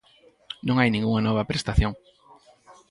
Non 0.67 0.75
hai 0.77 0.89
ningunha 0.91 1.25
nova 1.27 1.47
prestación. 1.49 1.91